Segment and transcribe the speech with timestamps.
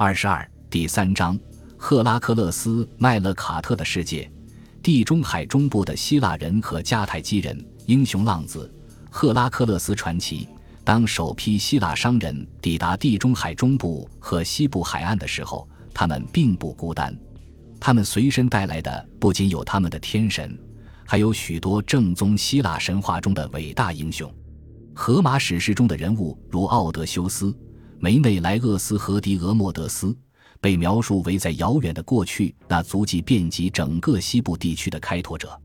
[0.00, 1.36] 二十二第三章，
[1.76, 4.30] 赫拉克勒斯麦勒卡特的世界，
[4.80, 8.72] 地中海中部的希腊人和迦太基人，英雄浪子
[9.10, 10.48] 赫拉克勒斯传奇。
[10.84, 17.12] 当首批希腊商人抵达地中海中部和西部海岸的时候，他们并不孤单，
[17.80, 20.56] 他们随身带来的不仅有他们的天神，
[21.04, 24.32] 还有许多正宗希腊神话中的伟大英雄。
[24.94, 27.52] 荷马史诗中的人物如奥德修斯、
[28.00, 30.16] 梅内莱厄斯和狄俄莫德斯，
[30.60, 35.60] 被描述为在遥远的过去那足迹遍及整个西部地区的开拓者。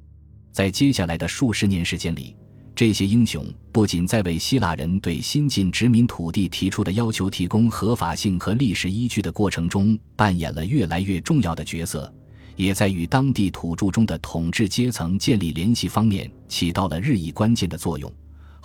[0.52, 2.36] 在接下来的数十年时间里，
[2.76, 12.12] 这些英雄不仅在为希腊人对新进殖民土地提出的要求提供合法性和历史依据的过程中扮演了越来越重要的角色，
[12.56, 18.12] 也在与当地土著中的统治阶层建立联系方面起到了日益关键的作用。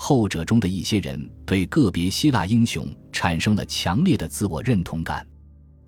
[0.00, 5.26] 后者中的一些人对个别希腊英雄产生了强烈的自我认同感，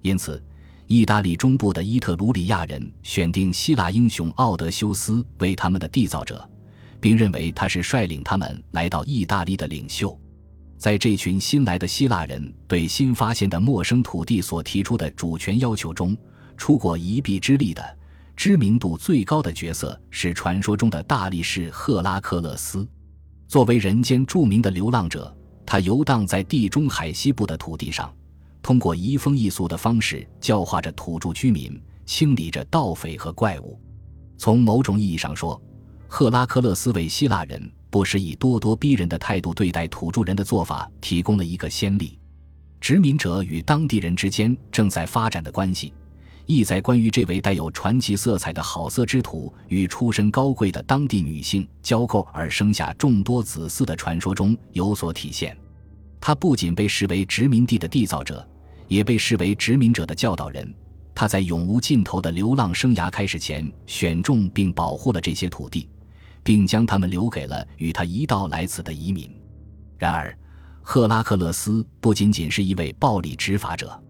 [0.02, 0.42] 因此，
[0.88, 6.44] 意大利中部的伊特鲁里亚人选定希腊英雄奥德修斯为他们的缔造者，
[7.00, 10.20] 并认为他是率领他们来到意大利的领袖。
[10.76, 16.16] 在这群新来的希腊人对新发现的陌生土地所提出的主权要求中，
[16.56, 17.98] 出过一臂之力的、
[18.34, 22.84] 知名度最高的角色是传说中的大力士赫拉克勒斯。
[23.50, 28.14] 作为人间著名的流浪者，他游荡在地中海西部的土地上，
[28.62, 33.76] 通过移风易俗的方式教化着土著居民，清理着盗匪和怪物。
[34.38, 35.60] 从某种意义上说，
[36.06, 42.16] 赫拉克勒斯为希腊人不时以咄咄逼人的态度对待土著人的做法提供了一个先例。
[42.80, 45.92] 殖民者与当地人之间正在发展的关系。
[46.50, 55.56] 意在关于这位带有传奇色彩的好色之徒与出身高贵的当地女性交媾而生下众多子嗣的传说中有所体现。
[56.20, 58.46] 他不仅被视为殖民地的缔造者，
[58.88, 60.74] 也被视为殖民者的教导人。
[61.14, 65.88] 他在永无尽头的流浪生涯开始前，选中并保护了这些土地，
[66.42, 69.30] 并将他们留给了与他一道来此的移民。
[69.98, 70.36] 然而，
[70.82, 74.02] 赫拉克勒斯不仅仅是一位暴力执法者。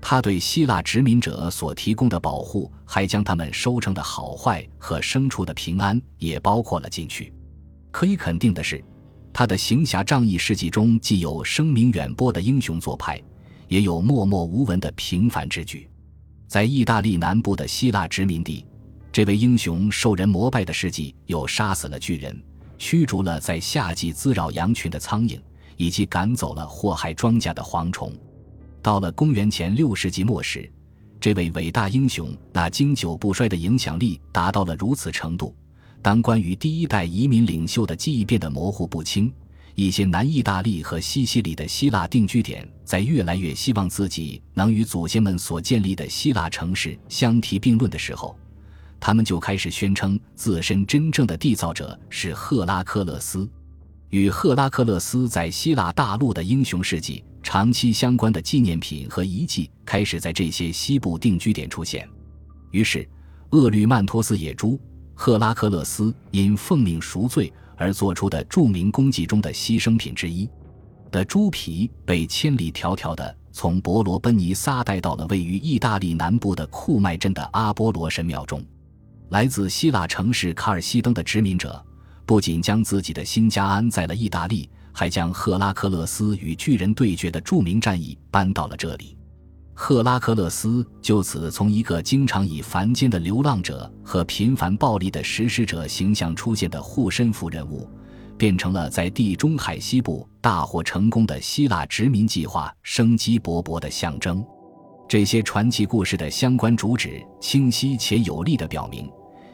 [0.00, 7.32] 他对希腊殖民者所提供的保护，还将他们收成的好坏和牲畜的平安也包括了进去。
[7.90, 8.82] 可以肯定的是，
[9.32, 13.20] 他的行侠仗义事迹中既有声名远播的英雄做派，
[13.68, 15.88] 也有默默无闻的平凡之举。
[16.48, 18.64] 在意大利南部的希腊殖民地，
[19.12, 22.42] 这位英雄受人膜拜的事迹又杀死了巨人，
[22.78, 25.38] 驱逐了在夏季滋扰羊群的苍蝇，
[25.76, 28.12] 以及赶走了祸害庄稼的蝗虫。
[28.82, 30.70] 到了公元前六世纪末时，
[31.20, 35.54] 这位伟大英雄那经久不衰的影响力达到了如此程度。
[36.02, 39.30] 当关于第一代移民领袖的记忆变得模糊不清，
[39.74, 48.34] 一些南意大利和西西里的希腊定居点在越来越希望自己能与祖先们所建立的希腊城市相提并论的时候，
[48.98, 53.46] 他们就开始宣称自身真正的缔造者是赫拉克勒斯。
[54.08, 62.08] 与赫拉克勒斯在希腊大陆的英雄事迹长期相关的纪念品和遗迹开始在这些西部定居点出现。
[62.70, 63.08] 于是，
[63.50, 64.78] 厄律曼托斯野猪，
[65.14, 70.48] 赫拉克勒斯因奉命赎罪而做出的著名功绩中的牺牲品之一
[71.10, 78.64] 的猪皮，被千里迢迢地从伯罗奔尼撒带到了位于意大利南部的库麦镇的阿波罗神庙中。
[79.30, 81.84] 来自希腊城市卡尔西登的殖民者。
[82.26, 89.16] 不仅将自己的新家安在了意大利，还将赫拉克勒斯与巨人对决的著名战役搬到了这里。
[89.74, 97.88] 赫拉克勒斯就此从一个经常以凡间的流浪者和频繁暴力的实施者形象出现的护身符人物，
[98.36, 104.44] 变成了在地中海西部大获成功的希腊殖民计划生机勃勃的象征。
[105.08, 109.10] 这些传奇故事的相关主旨清晰且有力地表明。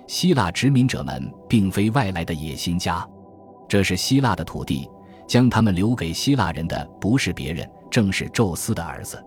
[0.08, 3.08] 希腊殖民者们并非外来的野心家，
[3.68, 4.88] 这是希腊的土地，
[5.26, 9.22] 将他们留给希腊人的不是别人，正是宙斯的儿子。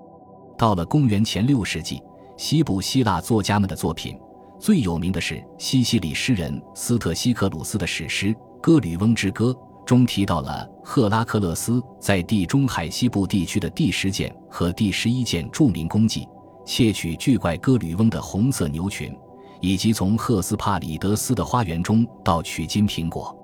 [0.57, 2.01] 到了公元前六世纪，
[2.37, 4.17] 西部希腊作家们的作品
[4.59, 8.27] 最有名的是西西里诗人斯特西克鲁斯的史诗
[8.61, 9.51] 《歌吕翁之歌》
[9.85, 16.27] 中提到了赫拉克勒斯在地中海西部地区的第十件和第十一件著名功绩：
[16.65, 19.15] 窃取巨怪歌吕翁的红色牛群。
[19.61, 23.37] 以及从赫斯帕里德斯的花园中到取金苹果，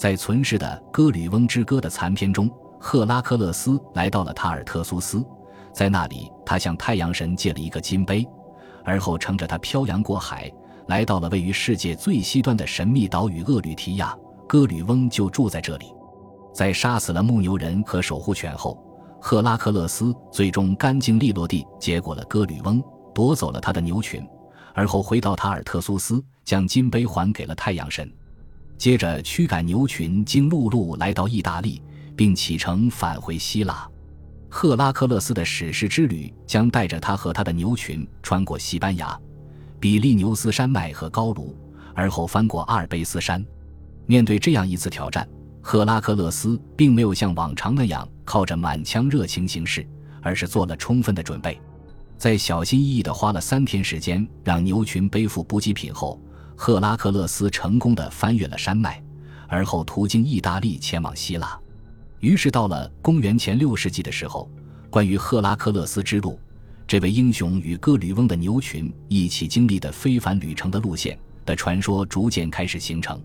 [0.00, 5.22] 在存世的《歌吕翁之歌》的残篇中，赫拉克勒斯来到了塔尔特苏斯，
[5.74, 8.26] 在那里他向太阳神借了一个金杯，
[8.82, 10.50] 而后乘着它漂洋过海，
[10.86, 14.16] 来到了位于世界最西端的神秘岛屿厄吕提亚。
[14.48, 15.92] 歌吕翁就住在这里。
[16.54, 18.82] 在杀死了牧牛人和守护犬后，
[19.20, 22.82] 赫拉克勒斯最终干净利落地结果了哥吕翁，
[23.14, 24.26] 夺走了他的牛群，
[24.72, 28.10] 而后回到塔尔特苏斯，将金杯还给了太阳神。
[28.80, 31.82] 接着驱赶牛群经陆路来到意大利，
[32.16, 33.86] 并启程返回希腊。
[34.48, 39.20] 赫拉克勒斯的史诗之旅将带着他和他的牛群穿过西班牙、
[39.78, 41.54] 比利牛斯山脉和高卢，
[41.94, 43.44] 而后翻过阿尔卑斯山。
[44.06, 45.28] 面对这样一次挑战，
[45.60, 49.86] 赫拉克勒斯并没有像往常那样靠着满腔热情行事，
[50.22, 51.60] 而是做了充分的准备。
[52.16, 56.18] 在小心翼翼地花了三天时间让牛群背负补给品后。
[56.62, 59.02] 赫拉克勒斯成功的翻越了山脉，
[59.48, 61.58] 而后途经意大利前往希腊。
[62.18, 64.46] 于是到了公元前六世纪的时候，
[64.90, 66.38] 关于赫拉克勒斯之路，
[66.86, 73.18] 这位英雄与哥吕翁的牛群一起经历的非凡旅程的路线的传说逐渐开始形成。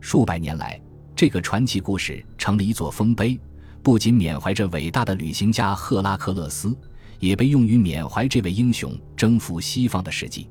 [0.00, 0.82] 数百年来，
[1.14, 3.38] 这个传奇故事成了一座丰碑，
[3.84, 6.76] 不仅缅怀着伟大的旅行家赫拉克勒斯，
[7.20, 10.48] 也被用于缅怀这位英雄征服西方的事迹。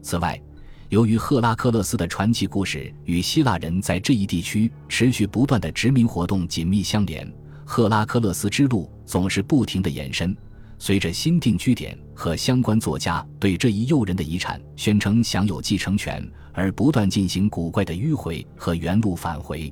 [0.00, 0.40] 此外，
[0.88, 7.30] 由于赫拉克勒斯的传奇故事与希腊人在这一地区持续不断的殖民活动紧密相连，
[7.66, 10.34] 赫拉克勒斯之路总是不停的延伸。
[10.78, 19.70] 随着新定居点和相关作家对这一诱人的遗产宣称享有继承权而不断进行古怪的迂回和原路返回，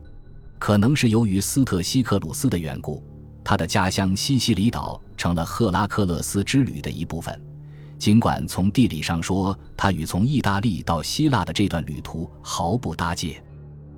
[0.58, 3.02] 可能是由于斯特西克鲁斯的缘故，
[3.42, 7.40] 他的家乡西西里岛成了赫拉克勒斯之旅的一部分。
[7.98, 13.42] 尽管从地理上说，它与从意大利到希腊的这段旅途毫不搭界。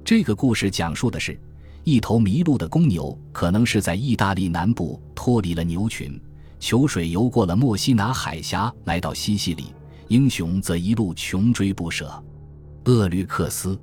[0.05, 1.39] 这个故事讲述的是，
[1.85, 6.21] 一头迷路的公牛可能是在意大利南部脱离了牛群，
[6.61, 9.67] 求水游过了墨西拿海峡，来到西西里。
[10.09, 12.11] 英雄则一路穷追不舍。
[12.85, 13.79] 厄律克斯，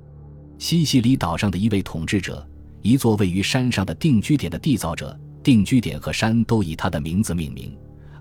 [0.58, 2.44] 西西里岛上的一位统治者，
[2.82, 7.76] 一座位于山上的定居点的缔造者，定居点和山都以他的名字命名。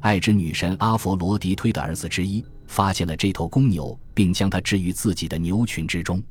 [0.06, 6.22] 爱之女神阿佛罗狄忒的儿子之一发现了这头公牛，并将它置于自己的牛群之中。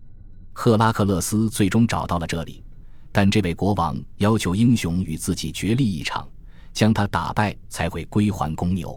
[0.53, 2.63] 赫拉克勒斯最终找到了这里，
[3.11, 6.29] 但这位国王要求英雄与自己决力一场，
[6.73, 8.97] 将他打败才会归还公牛。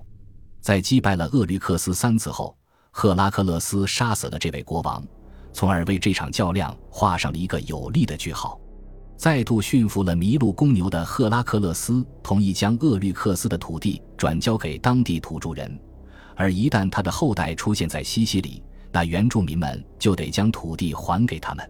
[0.61, 2.55] 在击败了厄律克斯三次后，
[2.91, 5.03] 赫拉克勒斯杀死了这位国王，
[5.51, 8.61] 从而为这场较量画上了一个有力的句号。
[9.17, 15.77] 再度驯服了麋鹿公牛的赫拉克勒斯同意将厄律克斯的土地转交给当地土著人，
[16.35, 18.61] 而一旦他的后代出现在西西里，
[18.91, 21.67] 那原住民们就得将土地还给他们。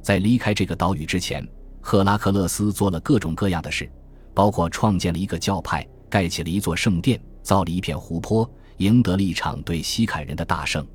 [0.00, 1.46] 在离开这个岛屿之前，
[1.82, 3.90] 赫拉克勒斯做了各种各样的事，
[4.32, 10.86] 包括创建了一个教派，盖起了一座圣殿，造了一片湖泊，赢得了一场对西坎人的大胜。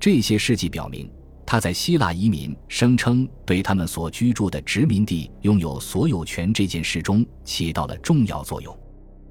[0.00, 1.10] 这些事迹表明。
[1.46, 8.76] 他在希腊移民声称对他们所居住的殖民地拥有所有权这件事中起到了重要作用。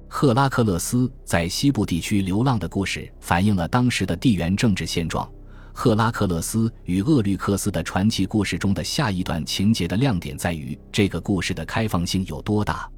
[0.08, 5.30] 赫拉克勒斯在西部地区流浪的故事反映了当时的地缘政治现状。
[5.74, 12.90] 赫拉克勒斯与厄律克斯的传奇故事中的下一段情节的亮点在于这个故事的开放性有多大。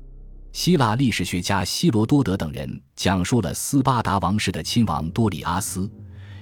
[0.53, 5.91] 希腊历史学家希罗多德等人讲述了斯巴达王室的亲王多里阿斯。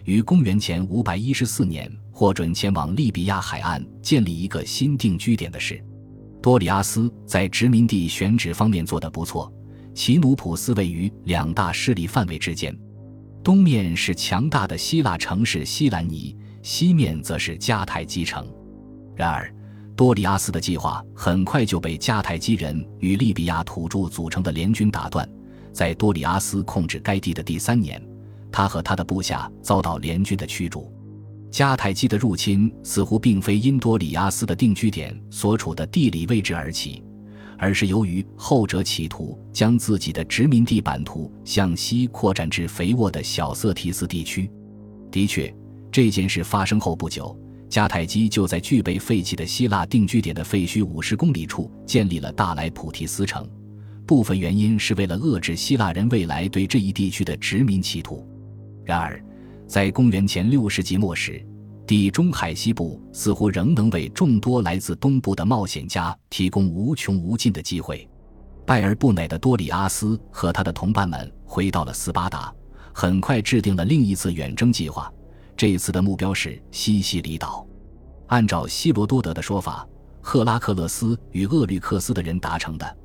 [0.06, 5.85] 于公元前五百一十四年获准前往利比亚海岸建立一个新定居点的事。
[6.41, 9.53] 多里阿斯在殖民地选址方面做得不错。
[9.94, 12.76] 奇努普斯位于两大势力范围之间，
[13.43, 18.46] 东面是强大的希腊城市西兰尼，西面则是迦太基城。
[19.17, 19.53] 然而，
[19.96, 25.29] 多里阿斯的计划很快就被迦太基人与利比亚土著组成的联军打断。
[25.72, 28.01] 在多里阿斯控制该地的第三年。
[28.56, 30.91] 他和他的部下遭到联军的驱逐，
[31.53, 37.05] 迦太基的入侵似乎并非因多里亚斯的定居点所处的地理位置而起，
[37.58, 44.51] 而是由于后者企图将自己的殖民地版图向西扩展至肥沃的小色提斯地区。
[45.10, 45.55] 的确，
[45.93, 53.46] 这件事发生后不久，迦太基就在具备废弃的希腊定居点的废墟五十公里处建立了大莱普提斯城，
[54.06, 58.27] 部分原因是为了遏制希腊人未来对这一地区的殖民企图。
[58.86, 59.20] 然而，
[59.66, 61.44] 在公元前六世纪末时，
[61.84, 68.08] 地中海西部似乎仍能为众多来自东部的冒险家提供无穷无尽的机会。
[68.64, 72.55] 败而不馁的多里阿斯和他的同伴们回到了斯巴达，
[72.93, 75.12] 很快制定了另一次远征计划。
[75.56, 77.66] 这次的目标是西西里岛。
[78.28, 79.84] 按照希罗多德的说法，
[80.20, 82.96] 赫拉克勒斯与厄律克斯的人达成的。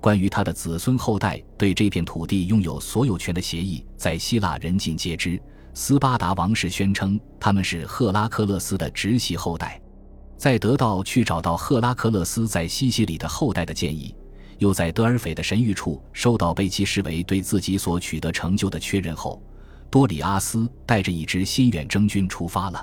[0.00, 5.40] 关于他的子孙后代对这片土地拥有所有权的协议，在希腊人尽皆知。
[5.74, 9.80] 斯巴达王室宣称他们是赫拉克勒斯的直系后代。
[10.36, 14.14] 在得到去找到赫拉克勒斯在西西里的后代的建议，
[14.58, 19.42] 又在德尔斐的神谕处收到被其视为对自己所取得成就的确认后，
[19.90, 22.82] 多里阿斯带着一支新远征军出发了。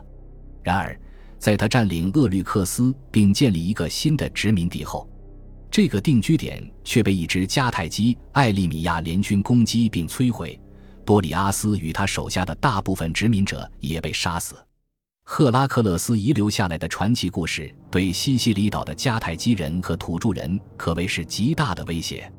[0.61, 0.97] 然而，
[1.39, 5.09] 在他占领厄律克斯并建立一个新的殖民地后，
[5.69, 10.59] 这个定居点却被一支迦太基艾利米亚联军攻击并摧毁。
[11.05, 14.55] 多里阿斯与他手下的大部分殖民者也被杀死。
[15.23, 22.31] 赫拉克勒斯遗留下来的传奇故事对西西里岛的迦太基人和土著人可谓是极大的威胁。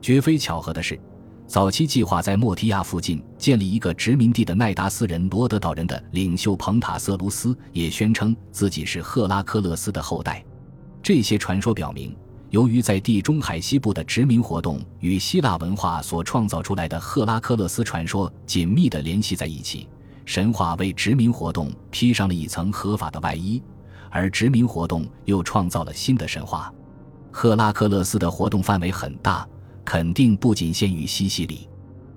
[0.00, 0.98] 绝非巧合的是，
[1.46, 10.44] 早期计划在莫提亚附近建立一个殖民地的奈达斯人罗德岛人的领袖彭塔瑟卢斯也宣称自己是赫拉克勒斯的后代。
[11.02, 12.16] 这些传说表明。
[12.50, 19.86] 由于在地中海西部的殖民活动与希腊文化所创造出来的赫拉克勒斯传说紧密地联系在一起，
[20.24, 23.62] 神话为殖民活动披上了一层合法的外衣，
[24.08, 26.72] 而殖民活动又创造了新的神话。
[27.30, 29.46] 赫拉克勒斯的活动范围很大，
[29.84, 31.68] 肯定不仅限于西西里，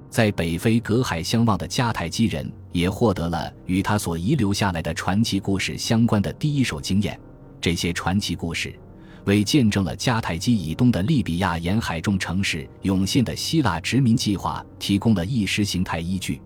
[0.10, 7.20] 在北非隔海相望的迦太基人也获得了与他所遗留下来的传奇故事相关的第一手经验。
[7.60, 8.74] 这些传奇故事。
[9.26, 16.42] 为见证了迦太基以东的利比亚沿海众城市涌现的希腊殖民计划提供了意识形态依据。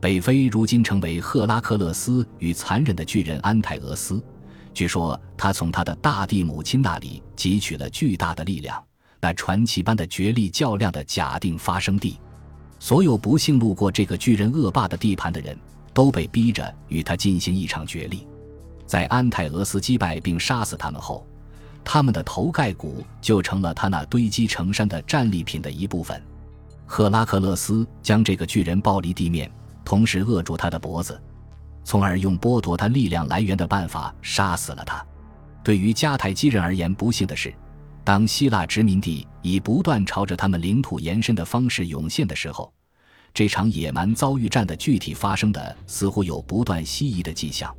[0.00, 4.22] 北非如今成为赫拉克勒斯与残忍的巨人安泰俄斯。
[4.74, 8.82] 据说他从他的大地母亲那里汲取了巨大的力量，
[9.20, 12.18] 那传奇般的角力较量的假定发生地。
[12.78, 15.58] 所有不幸路过这个巨人恶霸的地盘的人
[15.92, 18.26] 都被逼着与他进行一场角力。
[18.86, 21.26] 在安泰俄斯击败并杀死他们后。
[21.90, 26.22] 他们的头盖骨就成了他那堆积成山的战利品的一部分。
[26.84, 29.50] 赫拉克勒斯将这个巨人抱离地面，
[29.86, 31.18] 同时扼住他的脖子，
[31.84, 35.02] 从而用剥夺他力量来源的办法杀死了他。
[35.64, 37.54] 对于迦太基人而言，不幸的是，
[38.04, 42.70] 当希腊殖民地以不断朝着他们领土延伸的方式涌现的时候，
[43.32, 47.74] 这场野蛮遭遇战的具体发生的似乎有不断西移的迹象。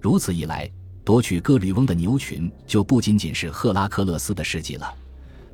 [0.00, 0.72] 如此一来。
[1.04, 4.94] 夺取哥吕翁的牛群就不仅仅是赫拉克勒斯的事迹了，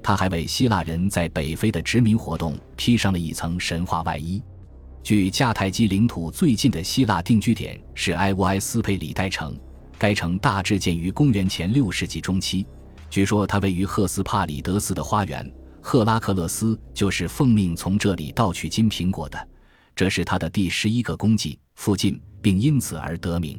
[0.02, 4.42] 他还为希腊人在北非的殖民活动披上了一层神话外衣。
[5.02, 9.58] 距迦太基领土最近的希腊定居点是埃乌埃斯佩里代城，
[9.96, 12.66] 该城大致建于公元前六世纪中期。
[13.08, 15.50] 据说它位于赫斯帕里德斯的花园，
[15.80, 19.48] 赫拉克勒斯就是奉命从这里盗取金苹果的，
[19.96, 21.58] 这是他的第十一个功绩。
[21.76, 23.58] 附近，并因此而得名。